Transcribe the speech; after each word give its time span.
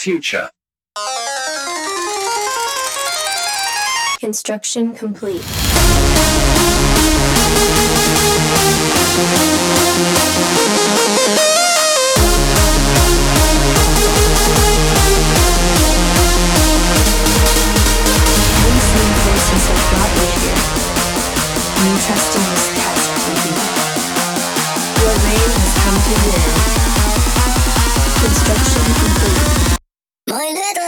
future. 0.00 0.48
Construction 4.18 4.94
complete. 4.94 5.42
This 5.42 5.52
you. 23.44 23.56
Your 25.00 25.14
reign 25.20 25.50
has 25.60 25.72
come 25.76 25.98
to 26.00 26.12
an 26.16 26.32
end. 26.40 26.56
Construction 28.24 28.84
complete. 29.04 29.69
Brunhilde 30.30 30.79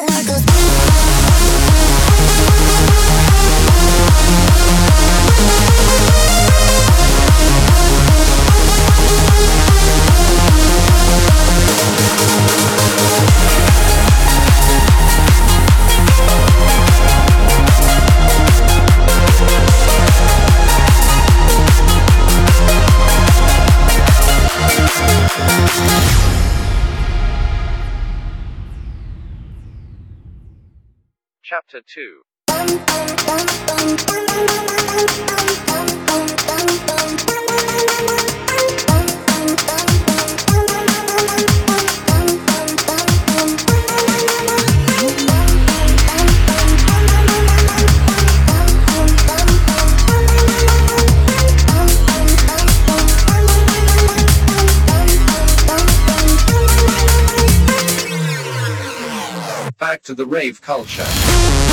to 60.12 60.16
the 60.16 60.26
rave 60.26 60.60
culture. 60.60 61.71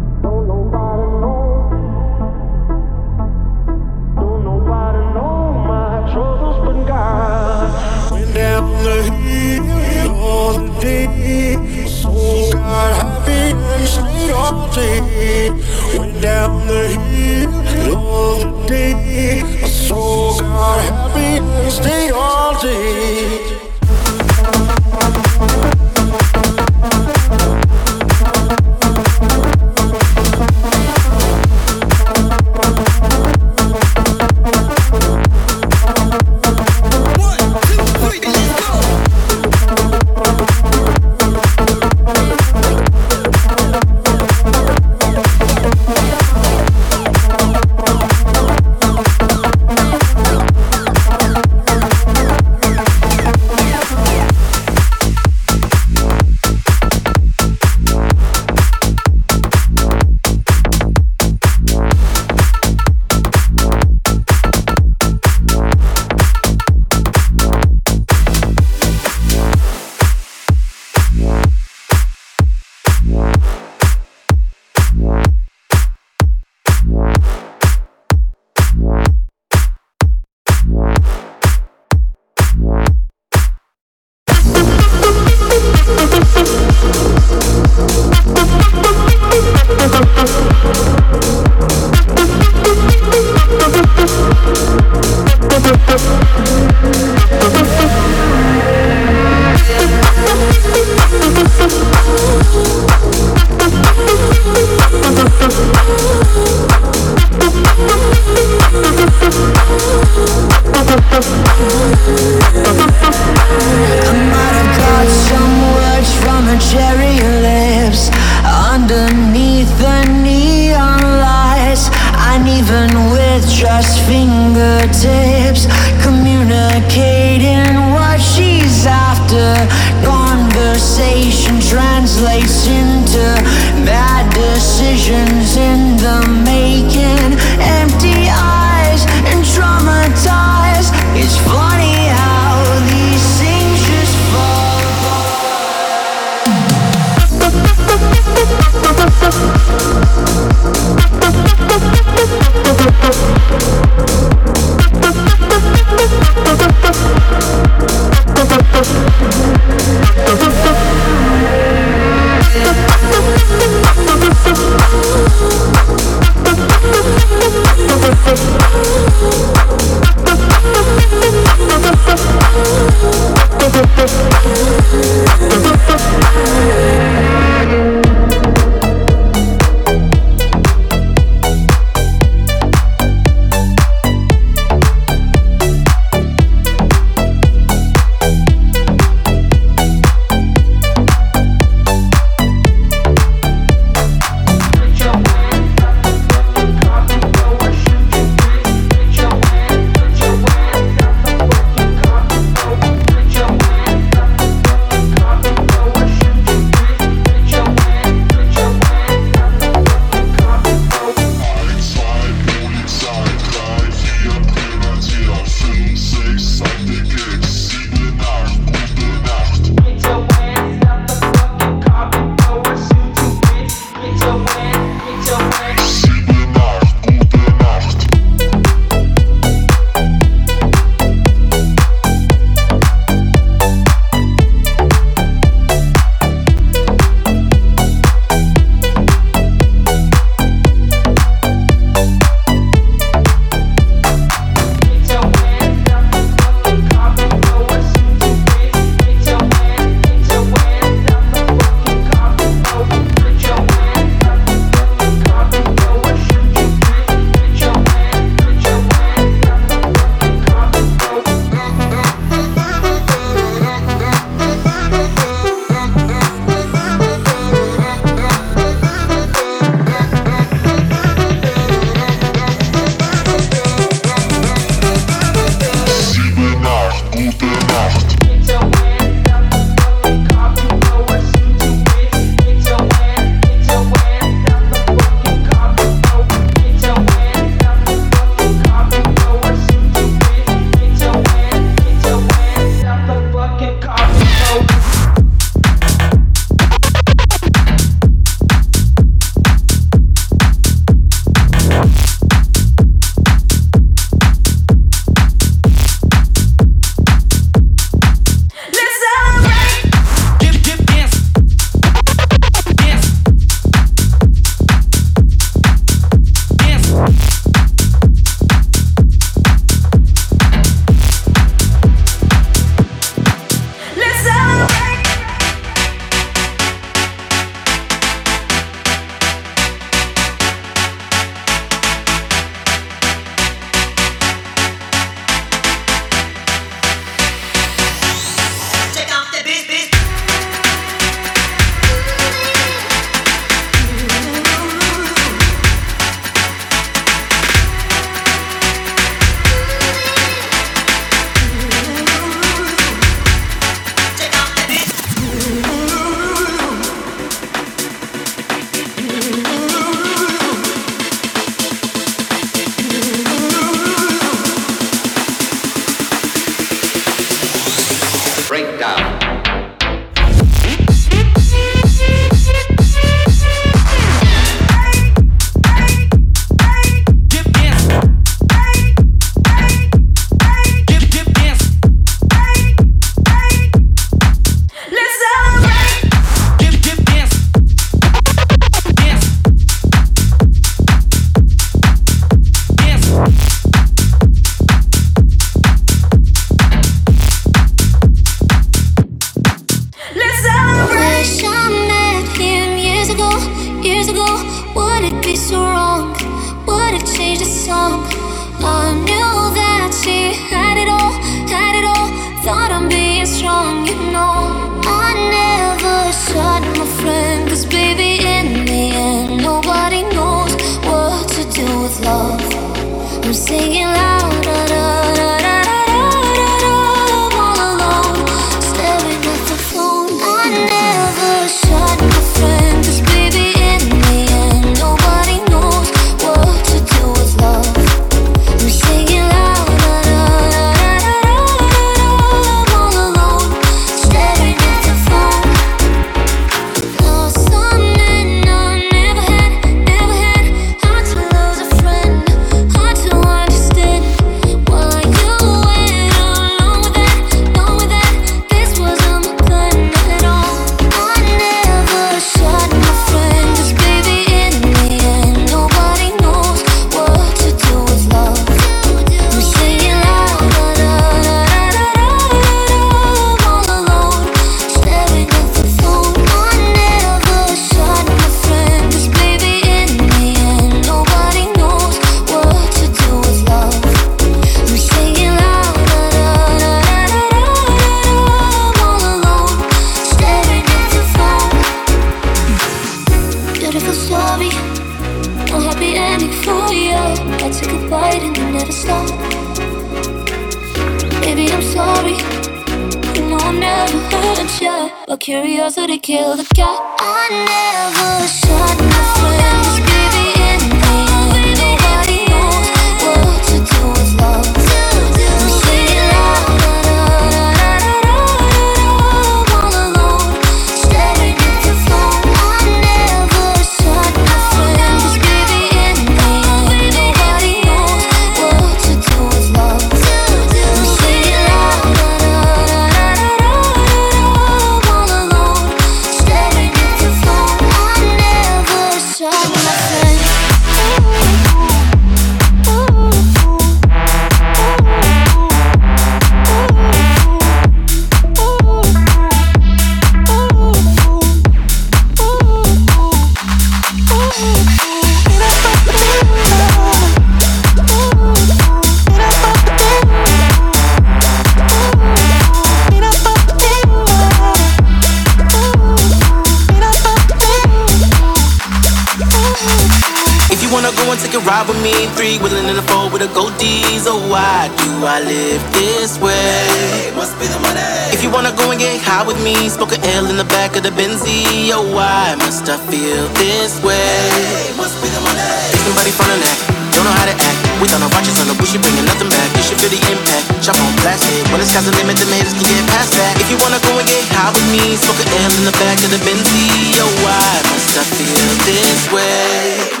Ride 571.61 571.69
with 571.69 571.81
me, 571.83 571.93
three 572.17 572.37
willing 572.41 572.65
in 572.65 572.75
the 572.75 572.85
four 572.89 573.09
with 573.09 573.21
a 573.21 573.29
gold 573.33 573.53
D's. 573.57 574.07
Oh, 574.07 574.17
why 574.29 574.69
do 574.81 574.89
I 575.05 575.21
live 575.21 575.61
this 575.73 576.17
way? 576.17 577.11
Must 577.15 577.37
be 577.37 577.45
the 577.45 577.59
money. 577.61 577.81
If 578.13 578.23
you 578.23 578.29
wanna 578.29 578.53
go 578.57 578.71
and 578.71 578.79
get 578.79 579.01
high 579.01 579.25
with 579.25 579.37
me, 579.43 579.53
smoke 579.69 579.93
a 579.93 579.99
L 580.17 580.25
in 580.29 580.37
the 580.37 580.47
back 580.49 580.75
of 580.75 580.83
the 580.83 580.89
Benzie. 580.89 581.69
Oh, 581.73 581.85
why 581.93 582.35
must 582.37 582.65
I 582.69 582.77
feel 582.89 583.27
this 583.37 583.77
way? 583.83 584.73
Must 584.77 584.97
be 585.01 585.09
the 585.09 585.21
money. 585.21 585.41
Ain't 585.73 585.85
nobody 585.85 586.11
front 586.11 586.41
that. 586.41 586.57
Don't 586.93 587.05
know 587.05 587.13
how 587.13 587.29
to 587.29 587.35
act. 587.37 587.59
We 587.79 587.87
thought 587.87 588.03
our 588.03 588.13
watches 588.13 588.37
on 588.41 588.47
the 588.49 588.57
bush, 588.57 588.73
you 588.73 588.81
bringing 588.81 589.05
nothing 589.05 589.29
back. 589.29 589.49
You 589.57 589.63
should 589.63 589.79
feel 589.81 589.93
the 589.93 590.01
impact. 590.09 590.45
Chop 590.65 590.77
on 590.81 590.93
plastic. 591.01 591.45
When 591.49 591.61
the 591.61 591.65
sky's 591.65 591.85
the 591.85 591.93
limit, 591.97 592.17
the 592.17 592.25
haters 592.29 592.53
can 592.57 592.65
get 592.65 592.83
past 592.89 593.13
that. 593.17 593.37
If 593.37 593.49
you 593.49 593.57
wanna 593.61 593.81
go 593.85 593.97
and 593.97 594.07
get 594.09 594.21
high 594.33 594.49
with 594.49 594.67
me, 594.73 594.97
smoke 594.97 595.21
a 595.21 595.27
L 595.45 595.53
in 595.61 595.65
the 595.65 595.75
back 595.77 595.97
of 596.01 596.09
the 596.09 596.21
Benzie. 596.25 596.97
Oh, 597.01 597.09
why 597.21 597.53
must 597.69 597.97
I 597.97 598.03
feel 598.17 598.49
this 598.65 599.01
way? 599.13 600.00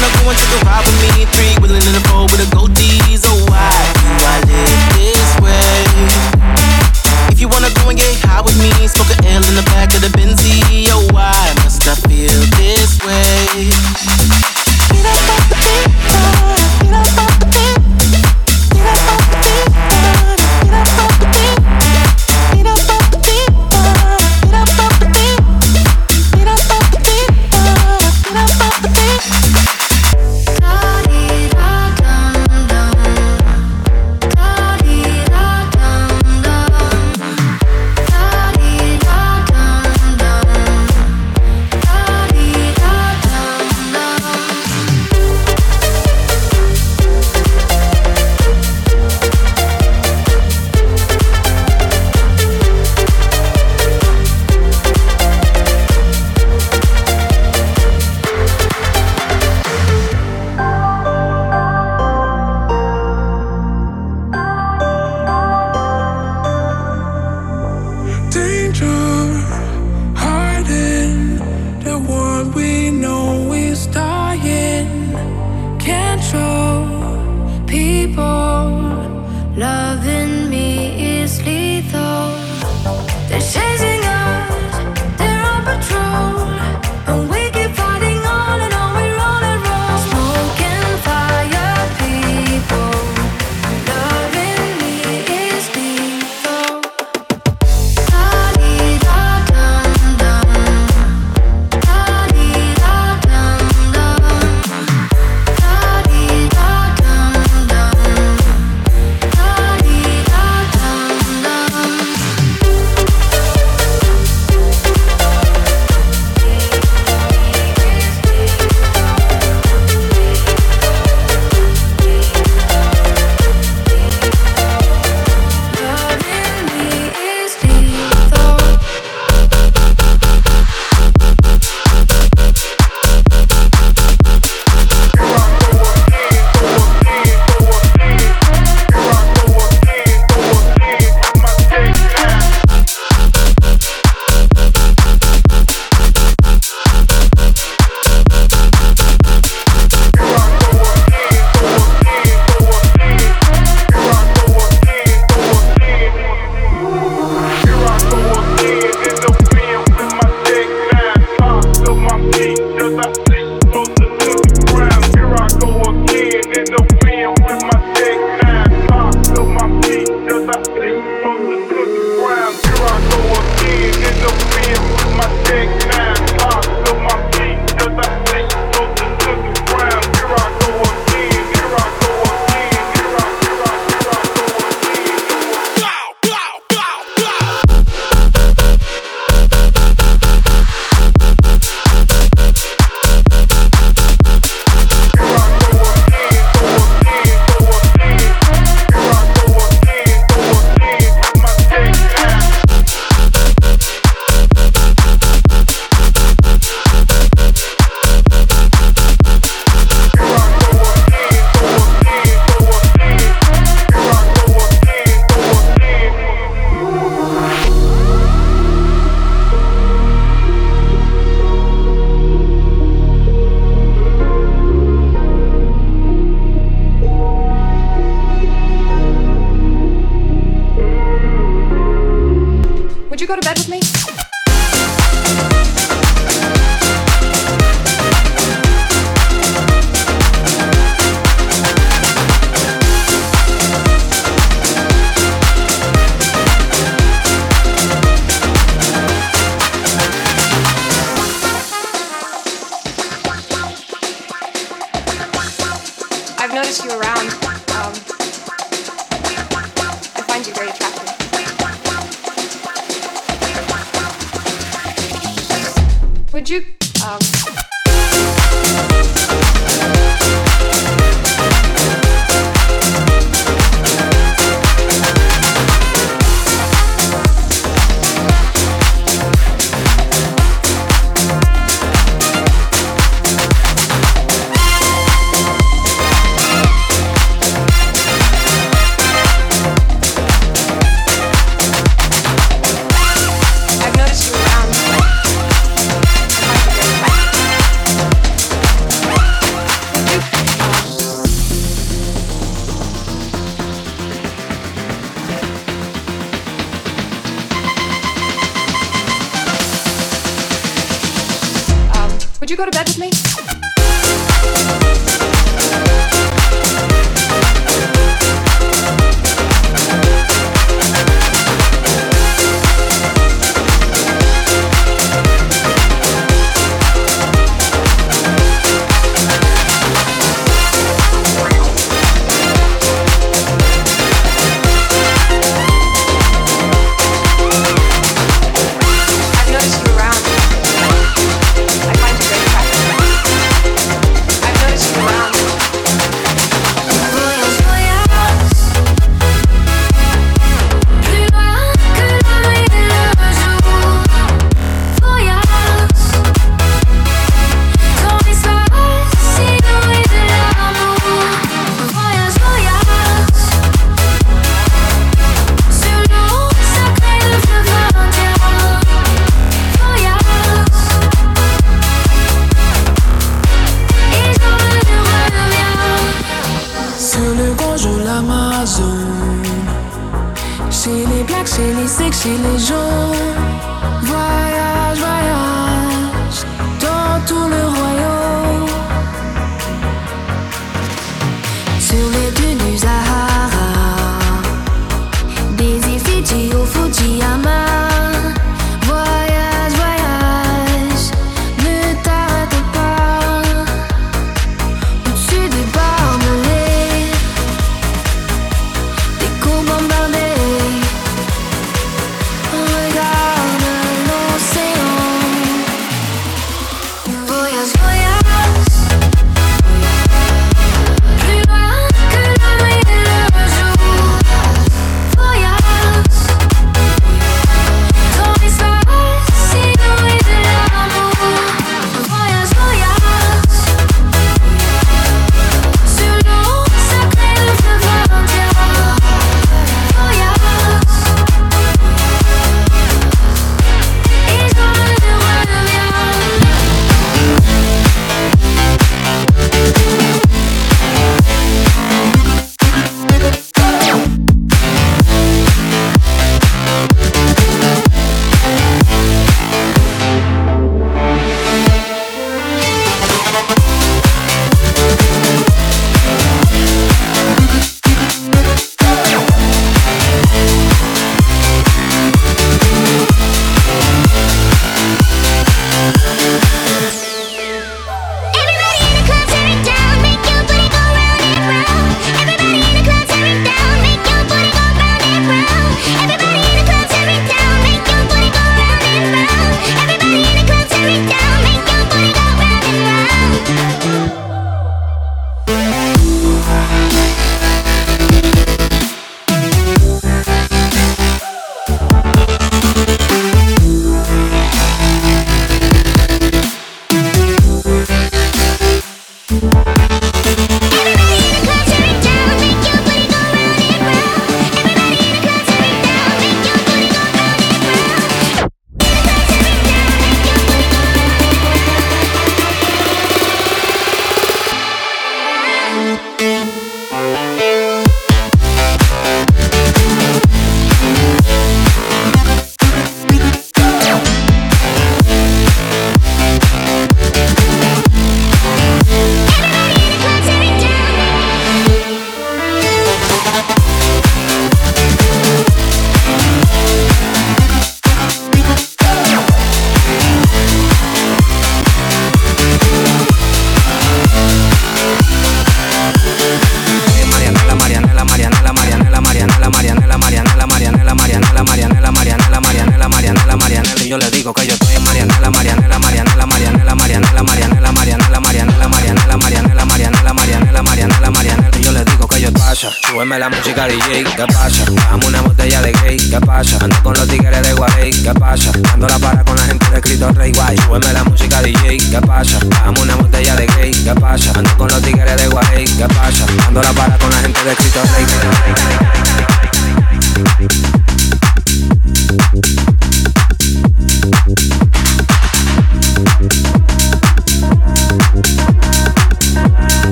Wanna 0.00 0.12
go 0.16 0.30
and 0.30 0.38
take 0.38 0.62
a 0.62 0.64
ride 0.64 0.84
with 0.86 0.96
me? 1.02 1.24
Three 1.36 1.52
willing 1.60 1.84
in 1.84 1.92
the 1.92 2.00
four 2.08 2.24
with 2.24 2.40
a 2.40 2.48
gold 2.54 2.72
D's. 2.74 3.24
Oh, 3.26 3.36
why 3.52 3.68
do 4.00 4.08
I 4.24 4.40
live 4.48 4.80
this 4.96 5.30
way? 5.44 5.84
If 7.28 7.40
you 7.40 7.48
wanna 7.48 7.70
go 7.70 7.90
and 7.90 7.98
get 7.98 8.08
high 8.24 8.40
with 8.40 8.56
me, 8.56 8.72
smoke 8.88 9.10
a 9.12 9.16
L 9.28 9.44
in 9.44 9.54
the 9.54 9.62
back 9.72 9.92
of 9.94 10.00
the 10.00 10.08
Benzie. 10.16 10.88
Oh, 10.88 11.06
why 11.12 11.36
must 11.62 11.86
I 11.86 11.94
feel 12.08 12.32
this 12.56 12.98
way? 13.04 13.70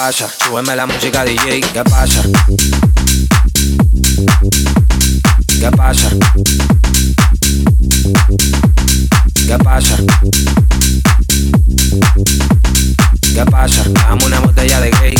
Pasa, 0.00 0.28
súbeme 0.44 0.76
la 0.76 0.86
música 0.86 1.24
DJ, 1.24 1.60
¿qué 1.60 1.82
pasa? 1.82 2.22
¿Qué 5.58 5.70
pasa? 5.76 6.10
¿Qué 9.34 9.58
pasa? 9.58 9.96
¿Qué 13.34 13.44
pasa? 13.50 13.82
Dame 13.88 14.24
una 14.24 14.38
botella 14.38 14.80
de 14.82 14.90
gay. 15.00 15.14